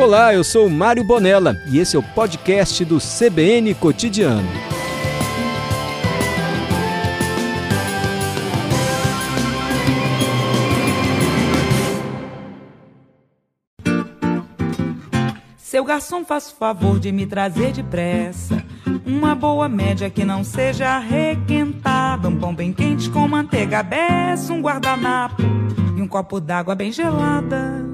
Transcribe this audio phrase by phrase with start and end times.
[0.00, 4.48] Olá, eu sou Mário Bonella e esse é o podcast do CBN Cotidiano.
[15.58, 18.64] Seu garçom, faça o favor de me trazer depressa
[19.04, 24.62] uma boa média que não seja requentada, um pão bem quente com manteiga beça, um
[24.62, 25.42] guardanapo
[25.94, 27.90] e um copo d'água bem gelada.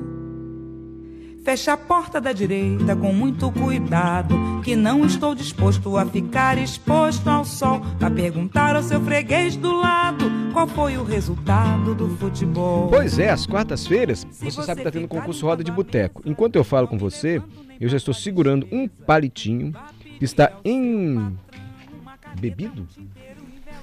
[1.47, 7.29] Feche a porta da direita com muito cuidado, que não estou disposto a ficar exposto
[7.29, 12.89] ao sol para perguntar ao seu freguês do lado qual foi o resultado do futebol.
[12.89, 16.21] Pois é, às quartas-feiras, você, você sabe que está tendo concurso Roda de Boteco.
[16.27, 17.41] Enquanto eu falo com você,
[17.81, 19.73] eu já estou segurando um palitinho
[20.19, 21.39] que está embebido.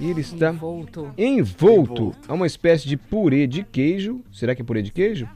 [0.01, 1.13] E ele está envolto.
[1.17, 4.19] envolto a uma espécie de purê de queijo.
[4.33, 5.29] Será que é purê de queijo?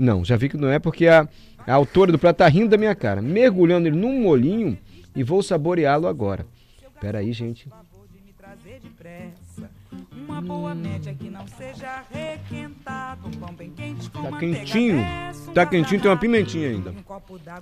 [0.00, 1.28] Não, já vi que não é porque a,
[1.66, 3.20] a autora do prato está rindo da minha cara.
[3.20, 4.78] Mergulhando ele num molinho
[5.14, 6.46] e vou saboreá-lo agora.
[6.94, 7.68] Espera aí, gente.
[10.16, 15.04] Uma boa média que não seja requentado, pão bem quente com Tá quentinho.
[15.54, 16.94] Tá quentinho, tem uma pimentinha ainda.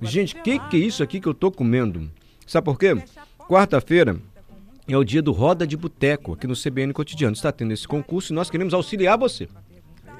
[0.03, 2.09] Gente, que que é isso aqui que eu tô comendo?
[2.47, 2.95] Sabe por quê?
[3.49, 4.17] Quarta-feira
[4.87, 7.35] é o dia do Roda de Boteco aqui no CBN Cotidiano.
[7.35, 9.49] Está tendo esse concurso e nós queremos auxiliar você.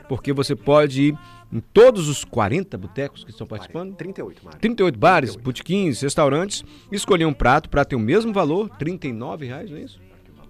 [0.09, 1.19] Porque você pode ir
[1.53, 3.95] em todos os 40 botecos que estão participando.
[3.95, 4.61] 38, Mário.
[4.61, 5.45] 38 bares, 38.
[5.45, 6.65] botequins, restaurantes.
[6.93, 10.01] Escolher um prato para ter o mesmo valor, 39 reais, não é isso?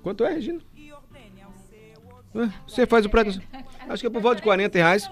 [0.03, 0.61] Quanto é, Regina?
[2.67, 3.41] Você faz o prato.
[3.89, 5.11] Acho que é por volta de 40 reais.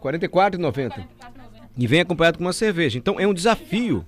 [0.00, 1.06] 44,90.
[1.76, 2.98] E vem acompanhado com uma cerveja.
[2.98, 4.04] Então é um desafio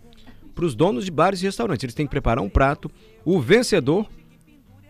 [0.54, 1.84] para os donos de bares e restaurantes.
[1.84, 2.90] Eles têm que preparar um prato.
[3.24, 4.08] O vencedor,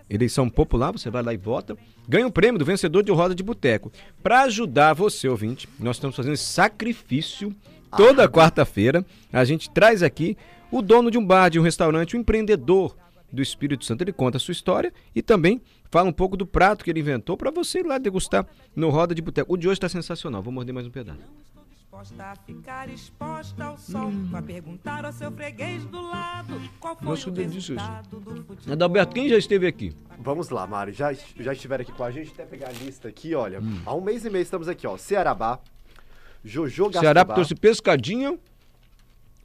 [0.08, 1.76] eleição popular, você vai lá e vota,
[2.08, 3.90] ganha o prêmio do vencedor de roda de boteco.
[4.22, 7.54] Para ajudar você, ouvinte, nós estamos fazendo esse sacrifício
[7.96, 9.04] toda quarta-feira.
[9.32, 10.36] A gente traz aqui
[10.70, 12.96] o dono de um bar, de um restaurante, um empreendedor
[13.32, 14.02] do Espírito Santo.
[14.02, 17.36] Ele conta a sua história e também fala um pouco do prato que ele inventou
[17.36, 19.52] para você ir lá degustar no Roda de Boteco.
[19.52, 20.42] O de hoje está sensacional.
[20.42, 21.20] Vou morder mais um pedaço.
[22.18, 24.28] A ficar exposta ao sol, hum.
[24.44, 29.38] perguntar ao seu freguês do lado qual foi Nossa, o resultado do Adalberto, quem já
[29.38, 29.94] esteve aqui?
[30.18, 33.34] Vamos lá, Mário, já, já estiveram aqui com a gente, até pegar a lista aqui,
[33.34, 33.80] olha, hum.
[33.86, 35.60] há um mês e meio estamos aqui, ó, Cearabá,
[36.44, 37.00] Jojo Gastrobá.
[37.00, 38.38] Ceará trouxe pescadinha,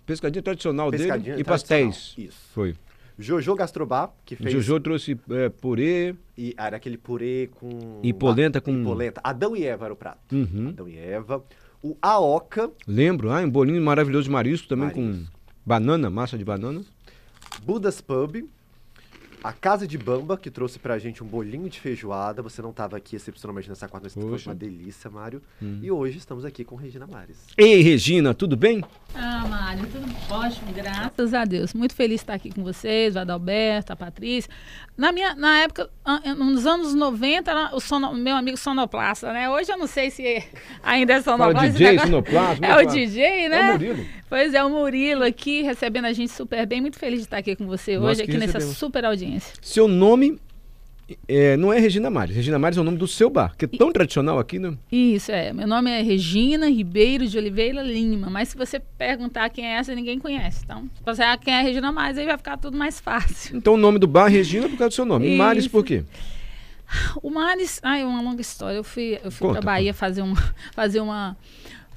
[0.06, 2.16] pescadinha tradicional pescadinha dele e pastéis.
[2.18, 2.50] Isso.
[2.52, 2.76] Foi.
[3.18, 4.52] Jojo Gastrobá, que fez.
[4.52, 6.16] Jojo trouxe é, purê.
[6.38, 8.00] E era aquele purê com.
[8.02, 8.72] E polenta com.
[8.72, 9.22] E polenta.
[9.24, 10.34] Adão e Eva era o prato.
[10.34, 10.70] Uhum.
[10.70, 11.44] Adão e Eva.
[11.82, 12.70] O Aoca.
[12.88, 14.94] Lembro, ah, um bolinho maravilhoso de marisco também marisco.
[14.94, 15.26] com
[15.66, 16.82] banana, massa de banana.
[17.64, 18.46] Budas Pub
[19.44, 22.42] a Casa de Bamba, que trouxe pra gente um bolinho de feijoada.
[22.42, 25.42] Você não estava aqui excepcionalmente nessa quarta, mas foi uma delícia, Mário.
[25.62, 25.80] Hum.
[25.82, 27.38] E hoje estamos aqui com Regina Mares.
[27.58, 28.84] Ei, Regina, tudo bem?
[29.16, 31.74] Ah, Mário, tudo ótimo, graças a Deus.
[31.74, 34.52] Muito feliz de estar aqui com vocês, o Adalberto, a Patrícia.
[34.98, 35.90] Na, minha, na época,
[36.38, 39.50] nos anos 90, era o sono, meu amigo sonoplasta, né?
[39.50, 40.44] Hoje eu não sei se
[40.84, 41.60] ainda é sonoplasta.
[41.60, 42.66] Fala DJ, sonoplasta.
[42.66, 43.60] É o DJ, né?
[43.60, 44.06] É o Murilo.
[44.30, 46.80] Pois é, o Murilo aqui, recebendo a gente super bem.
[46.80, 48.64] Muito feliz de estar aqui com você Nós hoje, aqui recebemos.
[48.66, 49.29] nessa super audiência.
[49.62, 50.40] Seu nome
[51.28, 52.36] é, não é Regina Mares.
[52.36, 54.78] Regina Mares é o nome do seu bar, que é tão e, tradicional aqui, né?
[54.92, 55.52] Isso, é.
[55.54, 58.30] Meu nome é Regina Ribeiro de Oliveira Lima.
[58.30, 60.62] Mas se você perguntar quem é essa, ninguém conhece.
[60.64, 63.58] Então, se você ah, quem é Regina Mares, aí vai ficar tudo mais fácil.
[63.58, 65.28] Então, o nome do bar é Regina por causa do seu nome.
[65.28, 65.38] Isso.
[65.38, 66.04] Mares por quê?
[67.22, 68.78] O Mares, ai, é uma longa história.
[68.78, 70.36] Eu fui, eu fui Conta, pra Bahia fazer uma,
[70.74, 71.38] fazer uma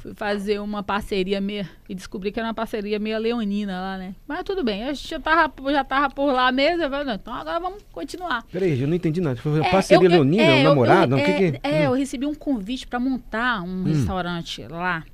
[0.03, 1.67] fui fazer uma parceria meio.
[1.89, 4.15] E descobri que era uma parceria meio leonina lá, né?
[4.27, 6.91] Mas tudo bem, a gente já tava, já tava por lá mesmo.
[6.91, 8.45] Falei, então agora vamos continuar.
[8.51, 9.37] Peraí, eu não entendi nada.
[9.37, 11.15] Foi é, parceria eu, leonina, é, um namorado?
[11.15, 11.61] Eu, eu, é, que que...
[11.63, 11.85] é, hum.
[11.85, 13.85] eu recebi um convite para montar um hum.
[13.85, 15.05] restaurante lá.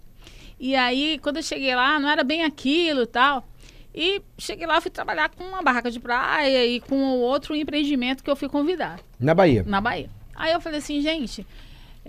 [0.58, 3.46] E aí, quando eu cheguei lá, não era bem aquilo e tal.
[3.94, 8.30] E cheguei lá, fui trabalhar com uma barraca de praia e com outro empreendimento que
[8.30, 9.00] eu fui convidar.
[9.20, 9.64] Na Bahia?
[9.66, 10.08] Na Bahia.
[10.34, 11.46] Aí eu falei assim, gente,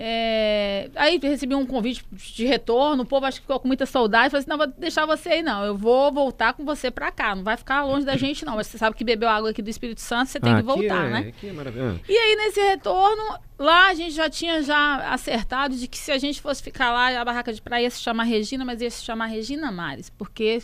[0.01, 0.89] é...
[0.95, 4.29] Aí recebi um convite de retorno, o povo acho que ficou com muita saudade.
[4.29, 5.65] Falei assim: não, vou deixar você aí, não.
[5.65, 7.35] Eu vou voltar com você pra cá.
[7.35, 8.55] Não vai ficar longe da gente, não.
[8.55, 11.05] Mas você sabe que bebeu água aqui do Espírito Santo, você tem ah, que voltar,
[11.05, 11.33] é, né?
[11.43, 11.99] É maravilhoso.
[12.07, 16.17] E aí, nesse retorno, lá a gente já tinha já acertado de que se a
[16.17, 19.03] gente fosse ficar lá, a barraca de praia ia se chamar Regina, mas ia se
[19.03, 20.63] chamar Regina Mares, porque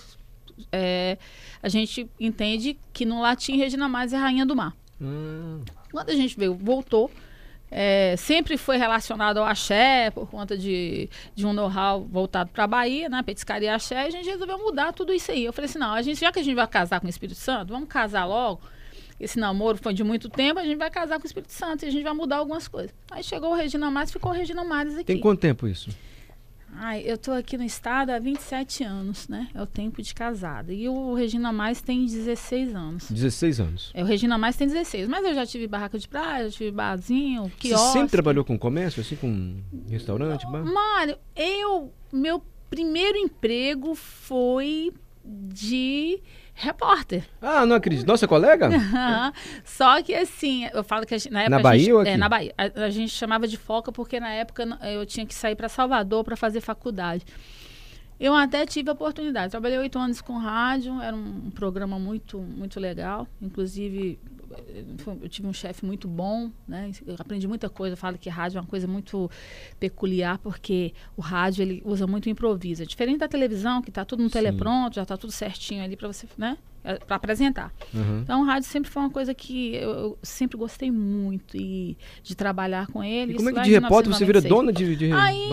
[0.71, 1.17] é,
[1.61, 4.73] a gente entende que no latim Regina Mares é rainha do mar.
[5.01, 5.61] Hum.
[5.91, 7.11] Quando a gente veio, voltou
[7.77, 12.67] é, sempre foi relacionado ao axé, por conta de, de um know-how voltado para a
[12.67, 13.21] Bahia, né?
[13.21, 15.43] Petiscaria axé, e a gente resolveu mudar tudo isso aí.
[15.43, 17.37] Eu falei assim, não, a gente, já que a gente vai casar com o Espírito
[17.37, 18.61] Santo, vamos casar logo.
[19.19, 21.89] Esse namoro foi de muito tempo, a gente vai casar com o Espírito Santo e
[21.89, 22.93] a gente vai mudar algumas coisas.
[23.11, 25.03] Aí chegou o Regina Mares, ficou o Regina Mares aqui.
[25.03, 25.89] Tem quanto tempo isso?
[26.77, 29.47] Ai, eu tô aqui no estado há 27 anos, né?
[29.53, 30.73] É o tempo de casada.
[30.73, 33.09] E o Regina Mais tem 16 anos.
[33.09, 33.91] 16 anos.
[33.93, 35.07] É, o Regina Mais tem 16.
[35.07, 37.87] Mas eu já tive barraca de praia, já tive barzinho, quiosque.
[37.87, 40.63] Você sempre trabalhou com comércio, assim, com restaurante, bar?
[40.63, 41.93] Mário, eu...
[42.11, 44.91] Meu primeiro emprego foi
[45.25, 46.21] de
[46.53, 47.23] repórter.
[47.41, 48.07] Ah, não acredito.
[48.07, 48.69] Nossa colega?
[49.65, 51.57] Só que assim, eu falo que gente, na época.
[51.57, 52.09] Na Bahia gente, ou aqui?
[52.09, 52.53] É, na Bahia.
[52.57, 56.23] A, a, gente chamava de foca porque na época eu tinha que sair para Salvador
[56.23, 57.25] para fazer faculdade.
[58.19, 59.51] Eu até tive a oportunidade.
[59.51, 63.27] Trabalhei oito anos com rádio, era um, programa muito, muito legal.
[63.41, 64.17] Inclusive,
[65.21, 66.91] eu tive um chefe muito bom, né?
[67.05, 67.93] Eu aprendi muita coisa.
[67.93, 69.29] Eu falo que rádio é uma coisa muito
[69.79, 72.83] peculiar porque o rádio ele usa muito improviso.
[72.83, 74.33] É diferente da televisão que está tudo no Sim.
[74.33, 76.57] telepronto, já está tudo certinho ali para você, né?
[76.87, 77.73] É, para apresentar.
[77.91, 78.19] Uhum.
[78.21, 82.35] Então, o rádio sempre foi uma coisa que eu, eu, sempre gostei muito e de
[82.35, 83.33] trabalhar com ele.
[83.33, 85.11] E como é que de repórter você vira dona de, de...
[85.11, 85.49] Aí,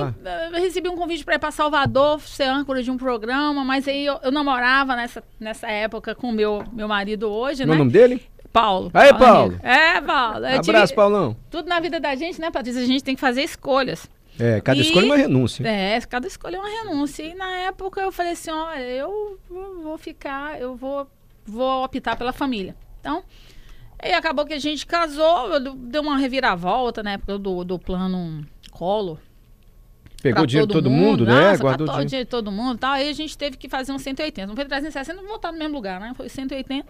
[0.53, 4.05] eu recebi um convite para ir para Salvador, ser âncora de um programa, mas aí
[4.05, 7.75] eu, eu namorava nessa, nessa época com o meu, meu marido hoje, Qual né?
[7.77, 8.21] o nome dele?
[8.53, 8.91] Paulo.
[8.93, 9.59] Aí, Paulo.
[9.63, 10.47] É, Paulo.
[10.47, 10.97] Eu Abraço, tive...
[10.97, 11.35] Paulão.
[11.51, 12.83] Tudo na vida da gente, né, Patrícia?
[12.83, 14.07] A gente tem que fazer escolhas.
[14.39, 15.67] É, cada e, escolha é uma renúncia.
[15.67, 17.23] É, cada escolha é uma renúncia.
[17.23, 19.39] E na época eu falei assim, olha, eu
[19.83, 21.07] vou ficar, eu vou,
[21.45, 22.77] vou optar pela família.
[23.01, 23.25] Então,
[24.03, 29.19] e acabou que a gente casou, deu uma reviravolta na época do, do plano colo.
[30.21, 31.51] Pegou o dinheiro de todo mundo, mundo né?
[31.51, 32.93] Nossa, Guardou o dinheiro de todo mundo tal.
[32.93, 34.47] Aí a gente teve que fazer um 180.
[34.47, 36.13] Não foi 360, não voltar no mesmo lugar, né?
[36.17, 36.87] Foi 180.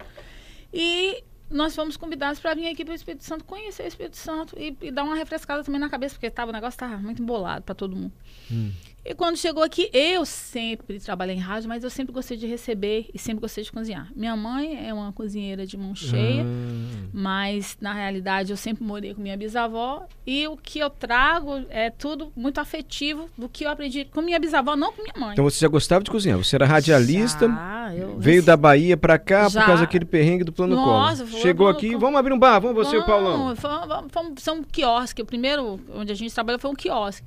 [0.71, 4.55] E nós fomos convidados para vir aqui para o Espírito Santo, conhecer o Espírito Santo
[4.57, 7.63] e, e, dar uma refrescada também na cabeça, porque tava, o negócio estava muito embolado
[7.63, 8.13] para todo mundo.
[8.51, 8.71] Hum.
[9.05, 13.09] E quando chegou aqui, eu sempre trabalhei em rádio, mas eu sempre gostei de receber
[13.13, 14.09] e sempre gostei de cozinhar.
[14.15, 17.07] Minha mãe é uma cozinheira de mão cheia, ah.
[17.11, 21.89] mas na realidade eu sempre morei com minha bisavó e o que eu trago é
[21.89, 25.33] tudo muito afetivo do que eu aprendi com minha bisavó, não com minha mãe.
[25.33, 26.37] Então você já gostava de cozinhar?
[26.37, 29.59] Você era radialista, já, eu, veio da Bahia para cá já.
[29.59, 31.41] por causa daquele perrengue do plano Nossa, Collor.
[31.41, 33.53] Chegou vamos, aqui, vamos abrir um bar, vamos você e o Paulão.
[33.53, 37.25] Vamos, foi um quiosque, o primeiro onde a gente trabalhou foi um quiosque.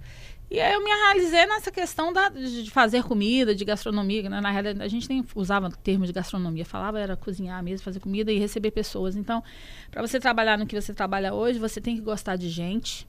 [0.49, 4.29] E aí eu me realizei nessa questão da, de fazer comida, de gastronomia.
[4.29, 4.41] Né?
[4.41, 8.31] Na realidade, a gente nem usava termo de gastronomia, falava era cozinhar mesmo, fazer comida
[8.31, 9.17] e receber pessoas.
[9.17, 9.43] Então,
[9.91, 13.09] para você trabalhar no que você trabalha hoje, você tem que gostar de gente,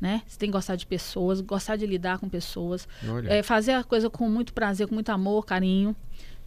[0.00, 0.22] né?
[0.26, 2.88] Você tem que gostar de pessoas, gostar de lidar com pessoas,
[3.26, 5.94] é, fazer a coisa com muito prazer, com muito amor, carinho.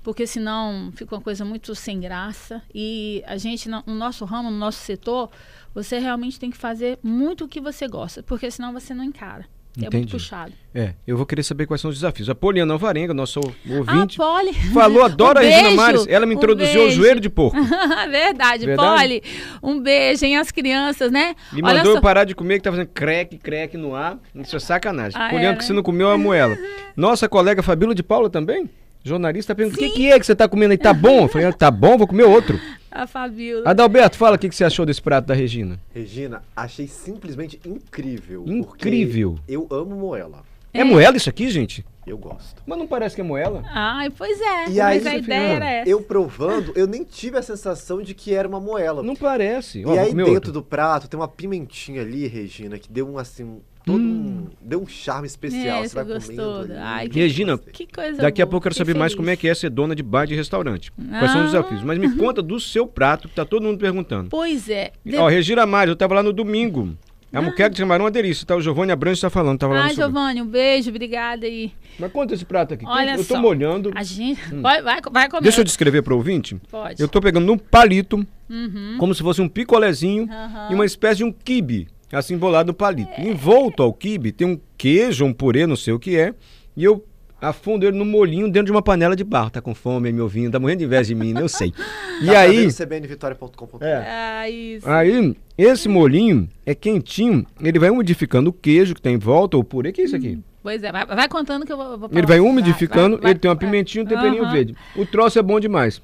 [0.01, 2.63] Porque senão fica uma coisa muito sem graça.
[2.73, 5.29] E a gente, no nosso ramo, no nosso setor,
[5.75, 9.45] você realmente tem que fazer muito o que você gosta, porque senão você não encara.
[9.77, 9.97] É Entendi.
[9.97, 10.51] muito puxado.
[10.75, 12.29] É, eu vou querer saber quais são os desafios.
[12.29, 14.53] A Poliana Alvarenga, nosso ouvinte, ah, Poli.
[14.73, 16.05] falou, adora um a Regina Mares.
[16.07, 17.57] Ela me um introduziu ao joelho de porco.
[18.09, 19.23] Verdade, Verdade, Poli.
[19.63, 21.35] Um beijo, hein, as crianças, né?
[21.53, 21.97] E Olha mandou só...
[21.97, 24.17] eu parar de comer, que tá fazendo creque, creque no ar.
[24.35, 25.19] Isso é sacanagem.
[25.19, 26.57] Ah, Poliana, é, que você não comeu a moela.
[26.95, 28.69] Nossa colega Fabíola de Paula também?
[29.03, 30.77] Jornalista pergunta: o que, que, é que você tá comendo aí?
[30.77, 31.23] Tá bom?
[31.23, 32.59] Eu falei: ah, tá bom, vou comer outro.
[32.91, 33.69] A Fabiola.
[33.69, 35.79] Adalberto, fala o que, que você achou desse prato da Regina.
[35.93, 38.43] Regina, achei simplesmente incrível.
[38.45, 39.39] Incrível.
[39.47, 40.43] Eu amo moela.
[40.73, 40.81] É.
[40.81, 41.85] é moela isso aqui, gente?
[42.05, 42.61] Eu gosto.
[42.65, 43.63] Mas não parece que é moela?
[43.69, 44.65] Ai, pois é.
[44.65, 45.89] E mas aí, a ideia era essa.
[45.89, 49.03] Eu provando, eu nem tive a sensação de que era uma moela.
[49.03, 49.81] Não parece.
[49.81, 50.51] E aí dentro outro.
[50.51, 54.47] do prato tem uma pimentinha ali, Regina, que deu um assim, todo hum.
[54.47, 55.83] um, deu um charme especial.
[55.83, 56.61] É, você vai gostou.
[56.61, 58.99] comendo Ai, que, Regina, que coisa daqui boa, a pouco eu quero saber feliz.
[58.99, 60.91] mais como é que é ser dona de bar de restaurante.
[61.11, 61.19] Ah.
[61.19, 61.83] Quais são os desafios?
[61.83, 64.29] Mas me conta do seu prato, que tá todo mundo perguntando.
[64.29, 64.91] Pois é.
[65.05, 65.17] De...
[65.17, 66.95] Ó, Regina Mário, eu tava lá no domingo.
[67.33, 67.41] A ah.
[67.41, 68.55] muqueca de camarão é uma delícia, tá?
[68.57, 71.71] O Giovanni Abrantes está falando, tava lá Ah, Giovanni, um beijo, obrigada aí.
[71.97, 72.85] Mas conta esse prato aqui.
[72.85, 73.91] Olha eu tô só, molhando.
[73.95, 74.41] A gente...
[74.53, 74.61] Hum.
[74.61, 75.43] Vai, vai, vai comer.
[75.43, 76.57] Deixa eu descrever para o ouvinte.
[76.69, 77.01] Pode.
[77.01, 78.17] Eu tô pegando um palito,
[78.49, 78.97] uhum.
[78.97, 80.71] como se fosse um picolézinho uhum.
[80.71, 83.11] e uma espécie de um quibe, assim embolado no palito.
[83.17, 83.29] É.
[83.29, 86.33] Envolto ao quibe tem um queijo, um purê, não sei o que é,
[86.75, 87.05] e eu
[87.41, 89.49] afundo ele no molinho dentro de uma panela de barro.
[89.49, 91.41] Tá com fome, me ouvindo, tá morrendo de inveja de mim, né?
[91.41, 91.73] eu sei.
[92.21, 92.71] E tá aí.
[92.71, 93.83] cbnvitoria.com.br.
[93.83, 94.05] É.
[94.07, 94.87] Ah, isso.
[94.87, 99.63] Aí, esse molinho é quentinho, ele vai umidificando o queijo que tem em volta, o
[99.63, 100.35] purê, que é isso aqui?
[100.35, 101.97] Hum, pois é, vai, vai, contando que eu vou.
[101.97, 104.51] vou ele vai umidificando, vai, vai, ele tem uma pimentinha e um temperinho uhum.
[104.51, 104.75] verde.
[104.95, 105.99] O troço é bom demais.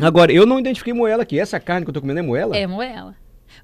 [0.00, 1.38] Agora, eu não identifiquei moela aqui.
[1.38, 2.56] Essa carne que eu tô comendo é moela?
[2.56, 3.14] É moela.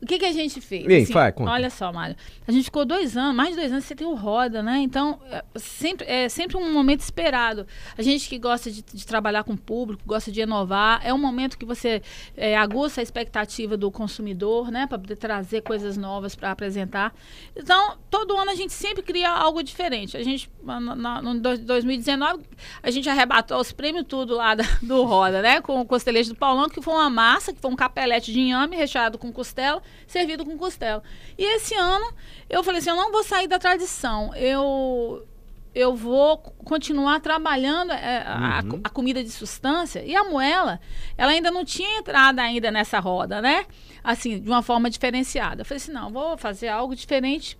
[0.01, 0.87] O que, que a gente fez?
[0.87, 1.51] Bem, assim, vai, conta.
[1.51, 2.15] Olha só, Mário.
[2.47, 4.79] A gente ficou dois anos, mais de dois anos, você tem o Roda, né?
[4.79, 7.67] Então, é sempre, é sempre um momento esperado.
[7.97, 11.19] A gente que gosta de, de trabalhar com o público, gosta de inovar, é um
[11.19, 12.03] momento que você
[12.37, 14.87] é, aguça a expectativa do consumidor, né?
[14.87, 17.15] Para poder trazer coisas novas para apresentar.
[17.57, 20.17] Então, todo ano a gente sempre cria algo diferente.
[20.17, 22.45] A gente, na, no 2019,
[22.83, 25.61] a gente arrebatou os prêmios tudo lá da, do Roda, né?
[25.61, 28.77] Com o costelete do Paulão, que foi uma massa, que foi um capelete de inhame
[28.77, 31.03] recheado com costela servido com costela.
[31.37, 32.13] E esse ano
[32.49, 34.35] eu falei assim, eu não vou sair da tradição.
[34.35, 35.27] Eu
[35.75, 38.81] eu vou continuar trabalhando é, a, Uhum.
[38.83, 40.03] a comida de substância.
[40.05, 40.81] E a moela,
[41.17, 43.65] ela ainda não tinha entrado ainda nessa roda, né?
[44.03, 45.61] Assim, de uma forma diferenciada.
[45.61, 47.57] Eu falei assim, não, vou fazer algo diferente.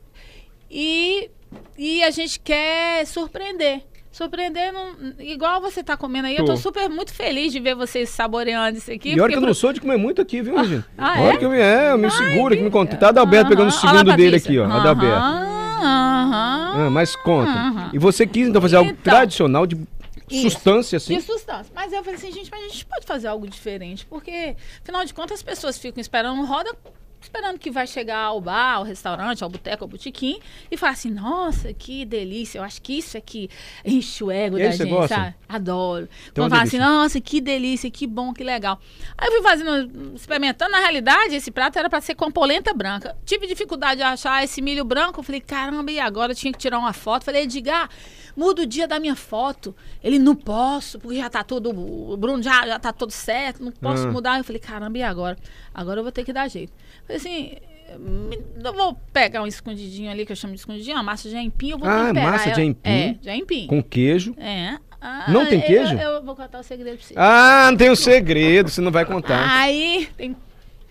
[0.71, 1.31] E,
[1.77, 3.85] e a gente quer surpreender.
[4.19, 6.37] Surpreender, não- igual você tá comendo aí.
[6.37, 6.53] Eu Tô.
[6.53, 9.11] tô super muito feliz de ver vocês saboreando isso aqui.
[9.15, 10.85] E olha que eu pro- não sou de comer muito aqui, viu, Regina?
[10.99, 11.37] ah, olha é?
[11.37, 12.97] que eu me, é, eu me seguro, que me conta.
[12.97, 13.79] Tá Adalberto pegando o Aham.
[13.85, 14.65] Olha lá, segundo dele aqui, ó.
[14.65, 15.15] Adalberto.
[15.17, 16.87] Aham, aham.
[16.87, 17.91] Ah, mas conta.
[17.93, 19.03] E você quis então fazer algo Então.
[19.15, 19.77] tradicional de
[20.29, 20.51] Isso.
[20.51, 21.15] sustância, assim?
[21.17, 21.73] De substância.
[21.73, 25.15] Mas eu falei assim, gente, mas a gente pode fazer algo diferente, porque, afinal de
[25.15, 26.75] contas, as pessoas ficam esperando roda,
[27.21, 30.39] esperando que vai chegar ao bar, ao restaurante, ao boteco, ao botequim,
[30.71, 33.51] e falar assim, nossa, que delícia, eu acho que isso é que
[33.85, 35.15] enche o ego E da você gente, gosta?
[35.15, 35.35] sabe?
[35.49, 36.09] Adoro.
[36.31, 38.81] Então, uma fala assim, nossa, que delícia, que bom, que legal.
[39.17, 43.17] Aí eu fui fazendo, experimentando, na realidade, esse prato era para ser com polenta branca.
[43.25, 46.33] Tive dificuldade de achar esse milho branco, eu falei, caramba, e agora?
[46.33, 47.25] Eu tinha que tirar uma foto.
[47.25, 47.89] Falei, Edgar,
[48.37, 49.75] muda o dia da minha foto.
[50.03, 53.73] Ele, não posso, porque já tá tudo, o Bruno já, já tá todo certo, não
[53.73, 54.13] posso Ah.
[54.13, 54.39] mudar.
[54.39, 55.37] Eu falei, caramba, e agora?
[55.75, 56.73] Agora eu vou ter que dar jeito.
[57.15, 57.53] Assim,
[58.63, 61.71] eu vou pegar um escondidinho ali, que eu chamo de escondidinho, uma massa de aipim,
[61.71, 62.61] eu vou Ah, temperar massa de ela.
[62.61, 62.79] aipim?
[62.85, 63.67] É, de aipim.
[63.67, 64.35] Com queijo.
[64.39, 64.79] É.
[65.01, 65.95] Ah, Não tem eu- queijo?
[65.97, 67.15] Eu, vou contar o segredo pra você.
[67.17, 69.49] Ah, não tem um segredo, você não vai contar.
[69.49, 70.37] Aí tem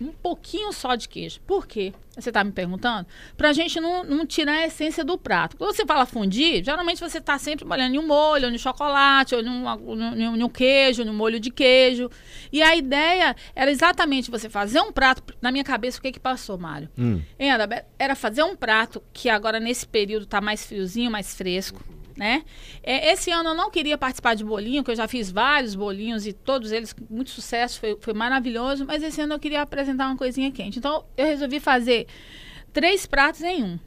[0.00, 1.40] um pouquinho só de queijo.
[1.46, 1.92] Por quê?
[2.16, 3.06] Você tá me perguntando?
[3.36, 5.56] Pra gente não, não tirar a essência do prato.
[5.56, 9.34] Quando você fala fundir, geralmente você tá sempre molhando em um molho, ou em chocolate,
[9.34, 12.10] ou em um, queijo, um molho de queijo.
[12.52, 15.22] E a ideia era exatamente você fazer um prato.
[15.40, 16.88] Na minha cabeça, o que que passou, Mário?
[16.98, 17.20] Hum.
[17.52, 17.88] Adalberto?
[17.98, 21.82] Era fazer um prato que agora nesse período tá mais friozinho, mais fresco,
[22.18, 22.42] né?
[22.82, 26.26] É, esse ano eu não queria participar de bolinho, que eu já fiz vários bolinhos
[26.26, 30.06] e todos eles com muito sucesso, foi, foi maravilhoso, mas esse ano eu queria apresentar
[30.06, 30.78] uma coisinha quente.
[30.78, 32.06] Então eu resolvi fazer
[32.72, 33.78] três pratos em um.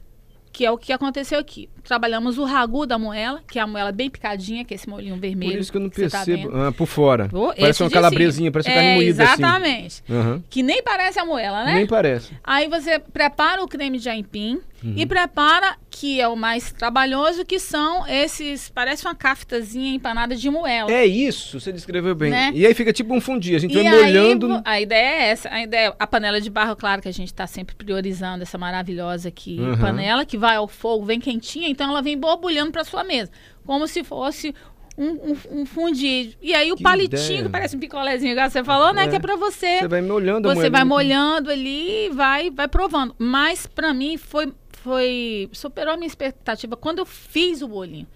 [0.50, 1.70] Que é o que aconteceu aqui.
[1.82, 5.16] Trabalhamos o ragu da moela, que é a moela bem picadinha, que é esse molhinho
[5.16, 5.52] vermelho.
[5.52, 6.50] Por isso que eu não tá percebo.
[6.50, 6.56] vendo.
[6.58, 7.30] ah, por fora.
[7.58, 8.52] Parece uma calabresinha, cima.
[8.52, 9.32] parece uma é, carne moída assim.
[9.32, 10.02] Exatamente.
[10.10, 10.44] Aham.
[10.50, 11.76] Que nem parece a moela, né?
[11.76, 12.36] Nem parece.
[12.44, 14.94] Aí você prepara o creme de aipim Uhum.
[14.96, 20.50] e prepara, que é o mais trabalhoso, que são esses, parece uma caftazinha empanada de
[20.50, 20.90] moela.
[20.90, 22.30] É isso, você descreveu bem.
[22.30, 22.50] Né?
[22.54, 24.60] E aí fica tipo um fundi, a gente E vai aí, molhando.
[24.64, 27.46] a ideia é essa, a ideia, a panela de barro, claro que a gente está
[27.46, 29.78] sempre priorizando essa maravilhosa aqui Uhum.
[29.78, 33.30] panela que vai ao fogo, vem quentinha, então ela vem borbulhando para sua mesa,
[33.64, 34.54] como se fosse
[34.98, 36.36] um, um, um fundi.
[36.42, 37.42] E aí o Que palitinho, ideia.
[37.44, 39.08] que parece um picolézinho, igual você falou, né, É.
[39.08, 43.14] que é para você Você vai molhando você vai molhando ali e vai, vai provando.
[43.18, 45.48] Mas pra mim foi, foi.
[45.52, 48.06] superou a minha expectativa quando eu fiz o bolinho.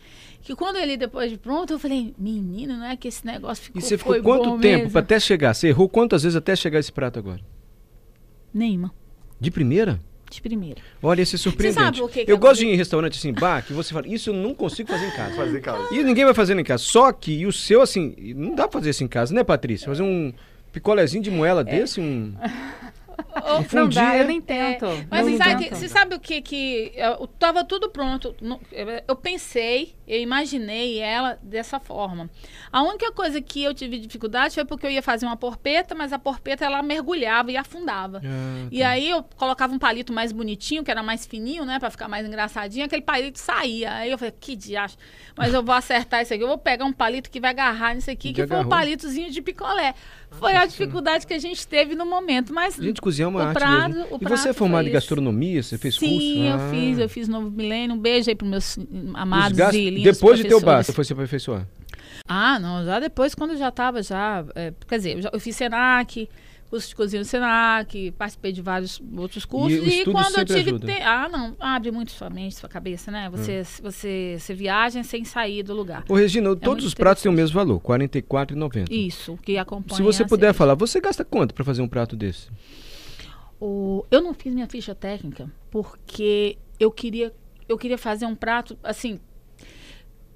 [0.42, 3.80] Que quando ele depois de pronto, eu falei, menino, não é que esse negócio ficou
[3.80, 5.52] E você ficou foi quanto tempo mesmo?" pra até chegar?
[5.54, 7.40] Você errou quantas vezes até chegar esse prato agora?
[8.54, 8.92] Nenhuma,
[9.40, 10.00] De primeira?
[10.28, 10.80] de primeira.
[11.00, 11.82] Olha, esse é surpreendente.
[11.84, 13.94] sabe o que que eu é gosto de ir em restaurante assim, bar, que você
[13.94, 15.36] fala, isso eu não consigo fazer em casa.
[15.36, 15.94] Fazer em casa.
[15.94, 16.82] E ninguém vai fazer em casa.
[16.82, 19.86] Só que e o seu, assim, não dá pra fazer isso em casa, né, Patrícia?
[19.86, 20.32] Fazer um
[20.72, 22.34] picolézinho de moela desse, um.
[23.72, 24.86] Não dá, é- eu nem tento.
[25.10, 28.34] Mas eu você sabe, que, você sabe o que que eu, tava tudo pronto.
[29.06, 32.30] Eu pensei, eu imaginei ela dessa forma.
[32.72, 36.12] A única coisa que eu tive dificuldade foi porque eu ia fazer uma porpeta, mas
[36.12, 38.20] a porpeta ela mergulhava e afundava.
[38.24, 41.78] Ah, E aí eu colocava um palito mais bonitinho, que era mais fininho, né?
[41.78, 42.84] Pra ficar mais engraçadinho.
[42.86, 43.92] Aquele palito saía.
[43.94, 44.96] Aí eu falei, que diacho.
[45.36, 46.42] Mas eu vou acertar isso aqui.
[46.42, 49.30] Eu vou pegar um palito que vai agarrar nisso aqui, E que foi um palitozinho
[49.30, 49.94] de picolé.
[50.30, 52.52] Foi a dificuldade que a gente teve no momento.
[52.52, 54.06] Mas Gente, cozinhar é uma o arte prato- mesmo.
[54.10, 55.62] o E você é formado em gastronomia?
[55.62, 56.14] Você fez curso?
[56.14, 56.70] Sim, eu Ah.
[56.70, 56.98] fiz.
[56.98, 57.94] Eu fiz Novo Milênio.
[57.94, 60.82] Um beijo aí pros meus Os amados gastos- e lindos Depois de ter o bar,
[60.82, 61.66] você foi se aperfeiçoar.
[62.28, 65.38] Ah, não, já depois, quando eu já estava já, é, quer dizer, eu, já, eu
[65.38, 66.28] fiz Senac,
[66.68, 69.78] curso de cozinha no Senac, participei de vários outros cursos.
[69.80, 73.28] o estudo quando eu tive te- Ah, não, abre muito sua mente, sua cabeça, né?
[73.30, 73.64] Você, Hum.
[73.82, 76.04] você, você viaja sem sair do lugar.
[76.08, 78.92] Ô, Regina, todos É muito os pratos têm o mesmo valor, R$ 44,90.
[78.92, 82.16] Isso, que acompanha Se você a puder falar, você gasta quanto pra fazer um prato
[82.16, 82.48] desse?
[83.60, 87.32] O- eu não fiz minha ficha técnica porque eu queria,
[87.68, 89.18] eu queria fazer um prato assim.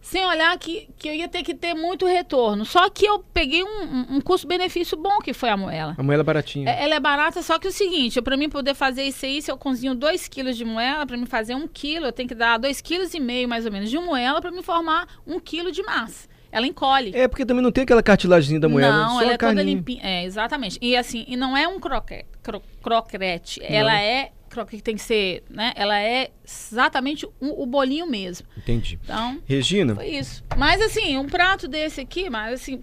[0.02, 2.64] Sem olhar que, que eu ia ter que ter muito retorno.
[2.64, 5.94] Só que eu peguei um, um- um custo-benefício bom que foi a moela.
[5.98, 6.70] A moela baratinha.
[6.70, 9.50] É- Ela é barata, só que o seguinte, para mim poder fazer isso aí, se
[9.50, 12.58] eu cozinho 2 quilos de moela, para mim fazer 1 quilo, eu tenho que dar
[12.58, 15.82] 2,5 quilos e meio, mais ou menos, de moela para me formar 1 quilo de
[15.82, 16.26] massa.
[16.52, 17.12] Ela encolhe.
[17.14, 19.64] É, porque também não tem aquela cartilagemzinha da moela, não, só ela é toda carninha.
[19.64, 20.00] limpinha.
[20.02, 20.78] É, exatamente.
[20.80, 23.60] E assim, e não é um croquete, cro, crocrete.
[23.60, 23.66] Não.
[23.68, 25.72] Ela é croquete tem que ser, né?
[25.76, 28.46] Ela é exatamente o, o bolinho mesmo.
[28.56, 28.98] Entendi.
[29.04, 30.42] Então, Regina, foi isso.
[30.56, 32.82] Mas assim, um prato desse aqui, mas assim,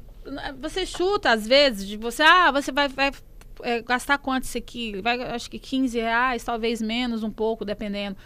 [0.59, 3.12] você chuta às vezes de você, ah, você vai, vai
[3.63, 5.00] é, gastar quanto isso aqui?
[5.01, 8.17] Vai, acho que 15 reais, talvez menos um pouco, dependendo.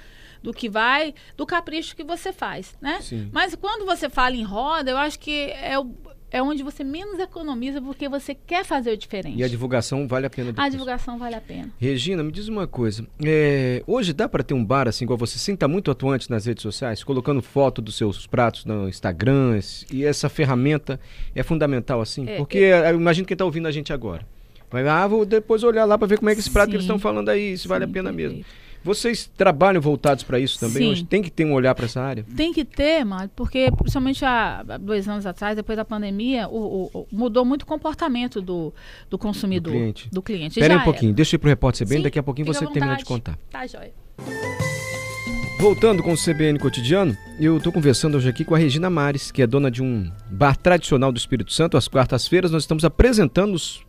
[0.41, 2.99] Do que vai, do capricho que você faz, né?
[3.01, 3.29] Sim.
[3.31, 5.91] Mas quando você fala em roda, eu acho que é, o-
[6.31, 9.37] é onde você menos economiza porque você quer fazer o diferente.
[9.37, 10.71] E a divulgação vale a pena A depois.
[10.71, 11.69] divulgação vale a pena.
[11.77, 13.05] Regina, me diz uma coisa.
[13.23, 16.45] é, hoje dá para ter um bar assim igual você, sem estar muito atuante nas
[16.45, 19.59] redes sociais, colocando foto dos seus pratos no Instagram,
[19.91, 20.99] e essa ferramenta
[21.35, 22.27] é fundamental assim?
[22.27, 24.25] É, Porque eu imagino quem está ouvindo a gente agora.
[24.71, 26.85] Vai, ah, vou depois olhar lá para ver como é que esse prato que eles
[26.85, 26.93] Sim.
[26.93, 28.43] estão falando aí, se vale a Sim, pena mesmo.
[28.83, 30.83] Vocês trabalham voltados para isso também?
[30.83, 30.89] Sim.
[30.91, 32.25] Hoje tem que ter um olhar para essa área?
[32.35, 36.99] Tem que ter, Mário, porque principalmente há dois anos atrás, depois da pandemia, o- o-
[37.01, 38.73] o- mudou muito o comportamento do,
[39.09, 39.71] do consumidor.
[39.71, 40.09] Do cliente.
[40.11, 40.59] Do cliente.
[40.59, 42.47] Espera aí Já um pouquinho, deixa eu ir pro repórter CBN, Sim, daqui a pouquinho
[42.47, 43.37] você termina de contar.
[43.51, 43.91] Tá, joia.
[45.59, 49.43] Voltando com o CBN Cotidiano, eu estou conversando hoje aqui com a Regina Mares, que
[49.43, 51.77] é dona de um bar tradicional do Espírito Santo.
[51.77, 53.83] Às quartas-feiras nós estamos apresentando os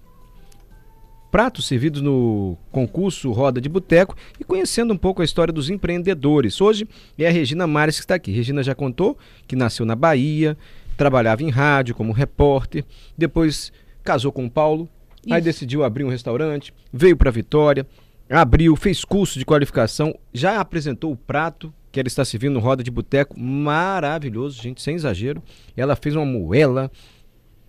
[1.32, 6.60] pratos servidos no concurso Roda de Boteco e conhecendo um pouco a história dos empreendedores.
[6.60, 6.86] Hoje
[7.18, 8.30] é a Regina Mares que está aqui.
[8.30, 9.16] Regina já contou
[9.48, 10.58] que nasceu na Bahia,
[10.94, 12.84] trabalhava em rádio como repórter,
[13.16, 13.72] depois
[14.04, 14.86] casou com o Paulo,
[15.30, 15.44] aí Isso.
[15.44, 17.86] decidiu abrir um restaurante, veio para Vitória,
[18.28, 22.84] abriu, fez curso de qualificação, já apresentou o prato que ela está servindo no Roda
[22.84, 25.42] de Boteco, maravilhoso, gente, sem exagero.
[25.74, 26.90] Ela fez uma moela,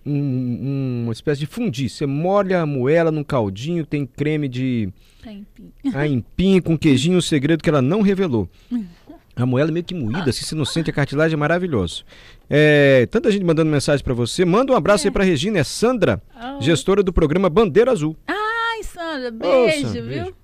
[0.06, 1.88] um- uma espécie de fundi.
[1.88, 4.88] Você molha a moela num caldinho, tem creme de
[5.22, 5.46] Tem,
[5.84, 5.96] enfim.
[5.96, 8.48] aipim com queijinho, um segredo que ela não revelou.
[9.36, 12.04] A moela é meio que moída, assim, você não sente a cartilagem, é maravilhoso.
[12.48, 14.44] É, tanta gente mandando mensagem para você.
[14.44, 16.62] Manda um abraço aí para Regina, é Sandra, Oh.
[16.62, 18.16] gestora do programa Bandeira Azul.
[18.28, 20.04] Ai, Sandra, beijo, viu?
[20.06, 20.34] beijo.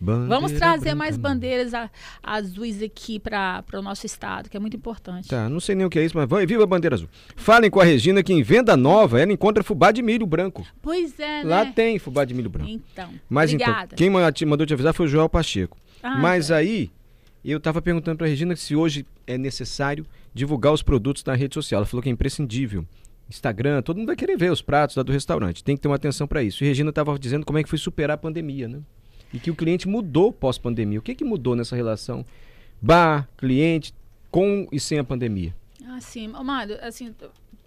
[0.00, 1.90] Bandeira Vamos trazer mais bandeiras a-
[2.22, 5.28] azuis aqui para o nosso estado, que é muito importante.
[5.28, 7.08] Tá, não sei nem o que é isso, mas vai, viva a bandeira azul.
[7.36, 10.66] Falem com a Regina que em venda nova ela encontra fubá de milho branco.
[10.80, 11.72] Pois é, Lá né?
[11.76, 12.70] tem fubá de milho branco.
[12.70, 13.94] Então, Mas obrigada.
[13.94, 15.76] então, quem mandou te avisar foi o Joel Pacheco.
[16.02, 16.56] Ah, Mas tá.
[16.56, 16.90] aí,
[17.44, 21.80] eu tava perguntando pra Regina se hoje é necessário divulgar os produtos na rede social.
[21.80, 22.86] Ela falou que é imprescindível.
[23.28, 25.62] Instagram, todo mundo vai querer ver os pratos lá do restaurante.
[25.62, 26.64] Tem que ter uma atenção pra isso.
[26.64, 28.80] E Regina tava dizendo como é que foi superar a pandemia, né?
[29.32, 30.98] E que o cliente mudou pós-pandemia.
[30.98, 32.24] O que que mudou nessa relação
[32.80, 33.94] bar, cliente,
[34.30, 35.54] com e sem a pandemia?
[35.86, 36.32] Ah, sim.
[36.82, 37.14] Assim,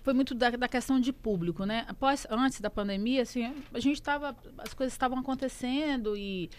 [0.03, 1.85] foi muito da, da questão de público, né?
[1.87, 6.49] Após, antes da pandemia, assim, a gente estava, as coisas estavam acontecendo e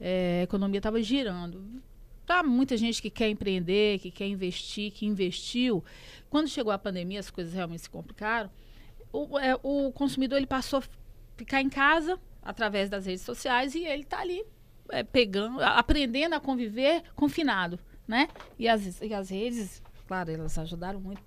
[0.00, 1.62] é, a economia estava girando.
[2.26, 5.84] Tá muita gente que quer empreender, que quer investir, que investiu.
[6.30, 8.50] Quando chegou a pandemia, as coisas realmente se complicaram.
[9.12, 10.82] O, é, o consumidor ele passou a
[11.36, 14.42] ficar em casa através das redes sociais e ele está ali
[14.88, 18.26] é, pegando, aprendendo a conviver confinado, né?
[18.58, 21.20] E as, e as redes, claro, elas ajudaram muito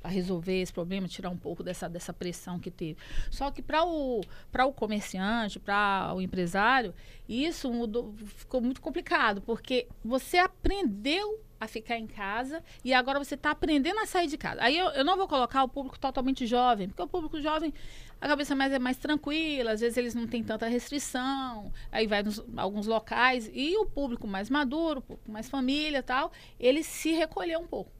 [0.00, 2.96] a resolver esse problema, tirar um pouco dessa, dessa pressão que teve.
[3.32, 6.94] Só que para o, o comerciante, para o empresário,
[7.28, 13.34] isso mudou, ficou muito complicado, porque você aprendeu a ficar em casa e agora você
[13.34, 14.62] está aprendendo a sair de casa.
[14.62, 17.72] Aí eu, eu não vou colocar o público totalmente jovem, porque o público jovem,
[18.18, 22.22] a cabeça mais é mais tranquila, às vezes eles não têm tanta restrição, aí vai
[22.22, 27.12] nos alguns locais, e o público mais maduro, o público mais família tal, ele se
[27.12, 27.92] recolheu um pouco.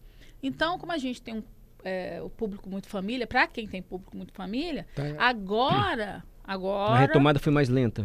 [0.42, 1.42] Então, como a gente tem um,
[1.84, 5.02] é, o público muito família, para quem tem público muito família, Tá.
[5.18, 8.04] agora, agora, A retomada foi mais lenta.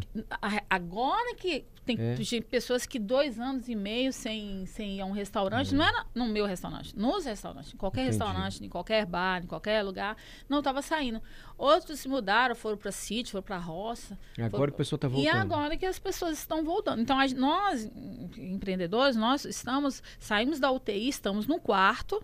[0.70, 2.16] agora que tem É.
[2.50, 6.26] pessoas que dois anos e meio sem, sem ir a um restaurante, não era no
[6.26, 8.18] meu restaurante, nos restaurantes, em qualquer Entendi.
[8.18, 10.18] restaurante, em qualquer bar, em qualquer lugar,
[10.50, 11.22] não estava saindo.
[11.58, 14.18] Outros se mudaram, foram para sítio, foram para roça.
[14.38, 15.36] Agora foram- que a pessoa tá E voltando.
[15.54, 17.02] agora que as pessoas estão voltando.
[17.02, 22.24] Então, a nós, em- empreendedores, nós estamos, saímos da UTI, estamos num quarto,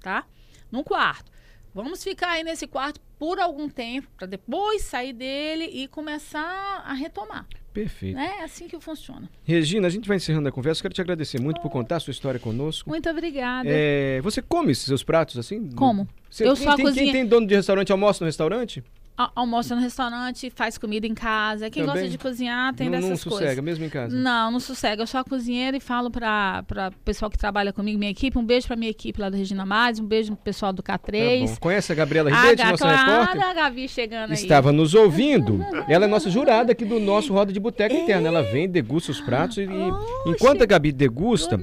[0.00, 0.24] tá?
[0.70, 1.30] Num quarto.
[1.74, 6.92] Vamos ficar aí nesse quarto por algum tempo, para depois sair dele e começar a
[6.92, 7.46] retomar.
[7.72, 8.16] Perfeito.
[8.16, 8.34] Né?
[8.40, 9.30] É assim que funciona.
[9.44, 10.82] Regina, a gente vai encerrando a conversa.
[10.82, 12.90] Quero te agradecer muito por contar a sua história conosco.
[12.90, 13.66] Muito obrigada.
[13.70, 15.70] É, você come seus pratos assim?
[15.70, 16.06] Como?
[16.28, 18.84] Você, Eu quem, a tem, quem cozinha- tem dono de restaurante almoça no restaurante?
[19.16, 21.68] Al- Almoça no restaurante, faz comida em casa.
[21.70, 22.02] Quem Também?
[22.02, 23.64] gosta de cozinhar tem não, não dessas sossega, coisas.
[23.64, 24.16] mesmo em casa.
[24.16, 25.02] Não, não sossega.
[25.02, 28.38] Eu sou a cozinheira e falo para o pessoal que trabalha comigo, minha equipe.
[28.38, 30.98] Um beijo para minha equipe lá da Regina Mares, um beijo pro pessoal do Tá
[30.98, 31.46] K3.
[31.48, 31.56] bom.
[31.60, 33.42] Conhece a Gabriela a Ribeiro, nossa claro, repórter?
[33.44, 34.36] a Gabi chegando aí.
[34.36, 35.64] Estava nos ouvindo.
[35.88, 38.28] Ela é nossa jurada aqui do nosso Roda de Boteca Interna.
[38.28, 41.60] Ela vem, degusta os pratos e, e enquanto a Gabi degusta,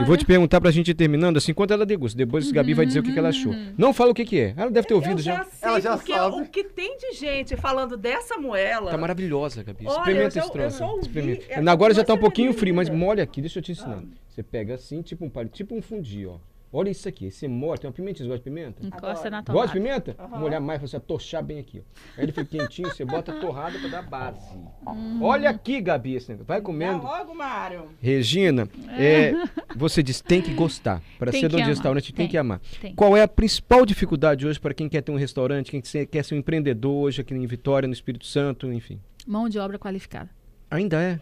[0.00, 2.16] eu vou te perguntar pra gente ir terminando assim, enquanto ela degusta.
[2.16, 3.52] Depois a Gabi vai dizer o que, que ela achou.
[3.52, 3.74] Uhum.
[3.76, 4.54] Não fala o que, que é.
[4.56, 5.44] Ela deve ter ouvido eu já, já.
[5.44, 6.36] sei, Ela já sabe.
[6.40, 8.90] o que tem de gente falando dessa moela.
[8.90, 9.86] Tá maravilhosa, Gabi.
[9.86, 10.98] Olha, Experimenta esse troço.
[11.00, 11.44] Experimenta.
[11.48, 14.02] é Agora já tá um pouquinho frio, mas molha aqui, deixa eu te ensinar.
[14.28, 16.36] Você pega assim, tipo um palito, tipo um fundi, ó.
[16.72, 18.84] Olha isso aqui, esse mole, tem uma pimentinha, você gosta de pimenta?
[18.84, 19.66] Encosta na Gosta tomada.
[19.68, 20.16] de pimenta?
[20.38, 21.78] Molhar mais, você torchar bem aqui.
[21.80, 22.00] Ó.
[22.18, 24.56] Aí ele fica quentinho, você bota a torrada pra dar base.
[24.86, 25.20] Hum.
[25.22, 26.46] Olha aqui, Gabi, esse negócio.
[26.46, 27.02] Vai Dá comendo.
[27.04, 27.88] logo, Mário.
[28.00, 29.32] Regina, é,
[29.76, 31.00] você diz tem que gostar.
[31.18, 32.28] Para Tem ser dono de restaurante, tem, Tem.
[32.30, 32.60] que amar.
[32.80, 32.94] Tem.
[32.94, 36.34] Qual é a principal dificuldade hoje para quem quer ter um restaurante, quem quer ser
[36.34, 39.00] um empreendedor hoje aqui em Vitória, no Espírito Santo, enfim?
[39.26, 40.28] Mão de obra qualificada.
[40.70, 41.20] Ainda é?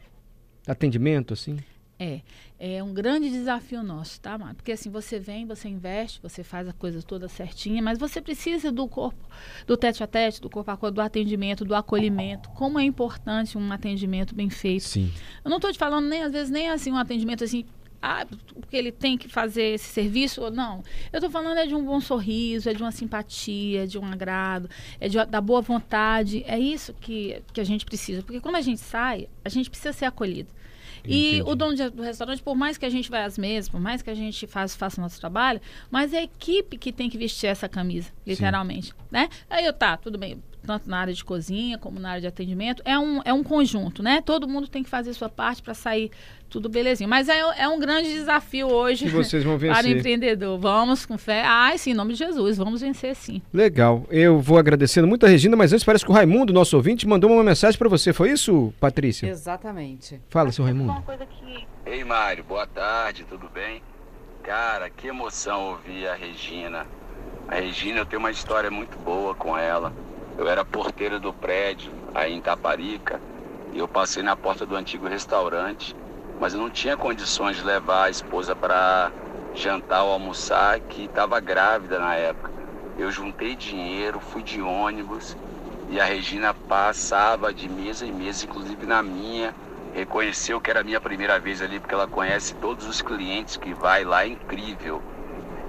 [0.66, 1.58] Atendimento, assim?
[1.98, 2.22] É,
[2.58, 4.56] é um grande desafio nosso, tá, Mário?
[4.56, 8.72] Porque assim, você vem, você investe, você faz a coisa toda certinha, mas você precisa
[8.72, 9.28] do corpo,
[9.66, 12.48] do tete a tete, do corpo a corpo, do atendimento, do acolhimento.
[12.50, 14.84] Como é importante um atendimento bem feito.
[14.84, 15.12] Sim.
[15.44, 17.64] Eu não estou te falando nem, às vezes, nem assim, um atendimento assim,
[18.02, 18.26] ah,
[18.60, 20.82] porque ele tem que fazer esse serviço ou não.
[21.10, 24.68] Eu estou falando é de um bom sorriso, é de uma simpatia, de um agrado,
[25.00, 26.44] é de, da boa vontade.
[26.46, 28.22] É isso que, que a gente precisa.
[28.22, 30.50] Porque quando a gente sai, a gente precisa ser acolhido.
[31.06, 31.50] E Entendi.
[31.50, 34.10] o dono do restaurante, por mais que a gente vá às mesas, por mais que
[34.10, 37.68] a gente faça o nosso trabalho, mas é a equipe que tem que vestir essa
[37.68, 38.92] camisa, literalmente.
[39.10, 39.28] Né?
[39.48, 42.82] Aí eu tá, tudo bem, tanto na área de cozinha como na área de atendimento,
[42.84, 44.20] é um, é um conjunto, né?
[44.24, 46.10] Todo mundo tem que fazer sua parte para sair
[46.48, 47.10] tudo belezinho.
[47.10, 49.96] Mas é, é um grande desafio hoje Que vocês vão para o vencer.
[49.96, 50.58] empreendedor.
[50.58, 51.42] Vamos com fé.
[51.44, 53.42] Ai, sim, em nome de Jesus, vamos vencer sim.
[53.52, 54.06] Legal.
[54.08, 57.30] Eu vou agradecendo muito a Regina, mas antes parece que o Raimundo, nosso ouvinte, mandou
[57.30, 58.12] uma mensagem para você.
[58.12, 59.26] Foi isso, Patrícia?
[59.26, 60.20] Exatamente.
[60.28, 60.94] Fala, seu Raimundo.
[61.84, 63.82] Ei, Mário, boa tarde, tudo bem?
[64.42, 66.86] Cara, que emoção ouvir a Regina.
[67.48, 69.92] A Regina, eu tenho uma história muito boa com ela.
[70.36, 73.20] Eu era porteiro do prédio, aí em Taparica,
[73.72, 75.94] e eu passei na porta do antigo restaurante,
[76.40, 79.12] mas eu não tinha condições de levar a esposa para
[79.54, 82.50] jantar ou almoçar, que estava grávida na época.
[82.98, 85.36] Eu juntei dinheiro, fui de ônibus,
[85.88, 89.54] e a Regina passava de mesa em mesa, inclusive na minha,
[89.94, 93.72] reconheceu que era a minha primeira vez ali, porque ela conhece todos os clientes que
[93.72, 95.00] vai lá, é incrível.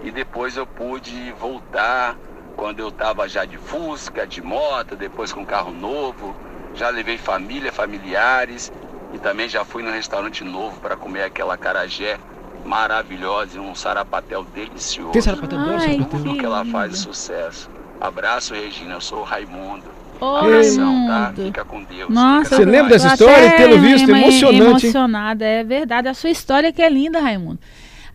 [0.03, 2.17] E depois eu pude voltar
[2.55, 6.35] quando eu estava já de Fusca, de moto, depois com carro novo.
[6.73, 8.71] Já levei família, familiares
[9.13, 12.17] e também já fui no restaurante novo para comer aquela carajé
[12.65, 15.11] maravilhosa e um sarapatel delicioso.
[15.11, 15.59] Tem sarapatel?
[15.59, 16.33] Adoro sarapatel.
[16.37, 17.69] Que ela faz é sucesso.
[18.01, 18.95] Abraço, Regina.
[18.95, 19.83] Eu sou o Raimundo.
[20.19, 21.33] Ô, Abração, tá?
[21.35, 22.09] Fica com Deus.
[22.09, 23.51] Nossa, Fica Você lembra dessa história?
[23.57, 24.91] Pelo visto, emo- emocionante, hein?
[24.91, 26.07] Emocionada, é verdade.
[26.07, 27.59] A sua história que é linda, Raimundo.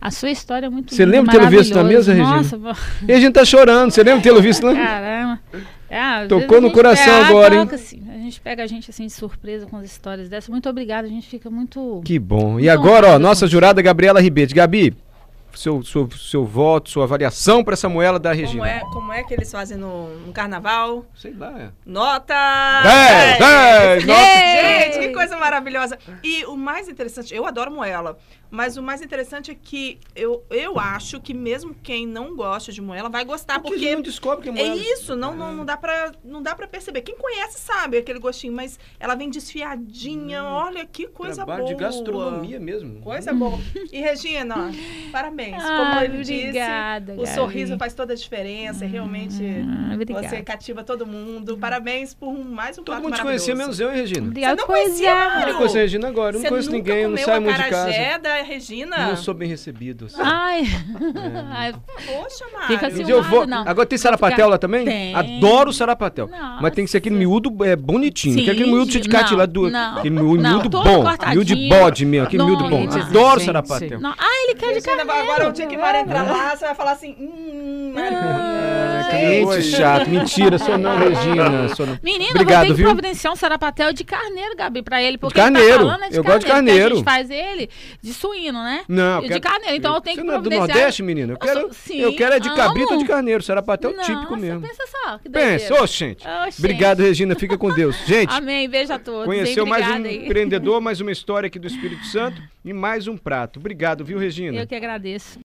[0.01, 2.37] A sua história é muito Você lembra de tê-lo visto na mesa, Regina?
[2.37, 2.57] Nossa,
[3.07, 3.91] E a gente tá chorando.
[3.91, 4.73] Você lembra de tê-lo visto, né?
[4.73, 5.39] caramba.
[5.89, 7.69] É, às Tocou no coração pega- agora, hein?
[7.71, 8.01] assim.
[8.09, 10.49] A gente pega a gente assim de surpresa com as histórias dessas.
[10.49, 12.01] Muito obrigada, a gente fica muito.
[12.05, 12.59] Que bom.
[12.59, 14.55] E agora, ó, nossa jurada Gabriela Ribeiro.
[14.55, 14.95] Gabi,
[15.53, 18.69] seu, seu, seu voto, sua avaliação para essa moela da Como Regina.
[18.69, 21.05] é, como é que eles fazem no, no carnaval?
[21.13, 21.69] Sei lá, é.
[21.85, 22.33] Nota!
[22.83, 24.19] 10, 10, nota.
[25.07, 25.97] Que coisa maravilhosa.
[26.23, 28.17] E o mais interessante, eu adoro moela,
[28.49, 32.81] mas o mais interessante é que eu, eu acho que mesmo quem não gosta de
[32.81, 34.75] moela vai gostar, Porque a porque gente não descobre que é é moela.
[34.75, 37.01] isso, não, não, não, dá pra, não dá pra perceber.
[37.01, 40.43] Quem conhece sabe aquele gostinho, mas ela vem desfiadinha.
[40.43, 41.45] Olha que coisa Hum.
[41.45, 41.63] Boa.
[41.63, 42.99] de gastronomia mesmo.
[43.01, 43.57] Coisa boa.
[43.91, 45.61] E Regina, ó, parabéns.
[45.61, 47.35] Como Ai, ele obrigada, disse, o Gabi.
[47.35, 48.85] sorriso faz toda a diferença.
[48.85, 51.57] Realmente, Ah, você cativa todo mundo.
[51.57, 54.27] Parabéns por mais um Todo mundo te conhecia, menos eu, hein, Regina?
[54.27, 54.67] Obrigada, Você não
[54.99, 55.49] Mário?
[55.53, 56.35] Eu conheço a Regina agora.
[56.35, 58.19] Eu não conheço ninguém, eu não saio muito de casa.
[58.19, 59.07] da Regina?
[59.07, 60.05] Não sou bem recebido.
[60.05, 60.17] assim.
[60.19, 60.63] Ai.
[61.51, 62.67] Ai, Poxa, Mário.
[62.67, 63.45] Fica assim, eu vou.
[63.47, 63.67] não.
[63.67, 64.85] Agora tem sarapatel lá também?
[64.85, 65.15] Tem.
[65.15, 66.27] Adoro o sarapatel.
[66.27, 66.61] Nossa.
[66.61, 68.35] Mas tem que ser aquele miúdo é, bonitinho.
[68.35, 69.69] Sim, que é aquele miúdo cheio de não, do.
[69.69, 71.03] não, aquele miúdo, não, bom.
[71.03, 71.29] cortadinho.
[71.31, 72.27] Miúdo de bode mesmo.
[72.27, 72.87] Aquele miúdo bom.
[72.89, 73.45] Adoro gente.
[73.45, 73.99] sarapatel.
[73.99, 74.11] não.
[74.17, 75.11] Ah, ele quer de carneiro.
[75.11, 77.15] agora o dia que vai entrar lá, você vai falar assim...
[77.19, 78.17] Hum, Mário.
[78.17, 78.60] Ah, Gente.
[79.11, 80.09] Cliente chato.
[80.09, 81.75] Mentira, sou não, Regina.
[81.75, 81.99] Sou não.
[82.01, 82.85] Menina, eu Obrigado, vou ter que viu?
[82.87, 85.17] providenciar um sarapatel de carneiro, Gabi, pra ele.
[85.17, 85.67] Porque carneiro.
[85.67, 86.93] ele tá falando é de Eu gosto de carneiro.
[86.93, 87.69] A gente faz ele
[88.01, 88.83] de suíno, né?
[88.87, 89.75] Não, eu de quero- carneiro.
[89.75, 90.77] Então eu tenho Você que não é do providenciar...
[90.77, 91.33] Nordeste, menina?
[91.33, 93.43] Eu Eu quero, sou- sim, eu quero é de cabrito ou de carneiro.
[93.43, 94.61] Sarapatel Nossa, típico mesmo.
[94.61, 96.25] pensa só, que Pensa, ô, gente.
[96.27, 96.59] Ô, gente.
[96.59, 97.35] Obrigado, Regina.
[97.35, 97.95] Fica com Deus.
[98.05, 99.25] Gente, Amém, beijo a todos.
[99.25, 100.25] conheceu mais um aí.
[100.25, 103.59] empreendedor, mais uma história aqui do Espírito Santo e mais um prato.
[103.59, 104.57] Obrigado, viu, Regina?
[104.57, 105.39] Eu que agradeço.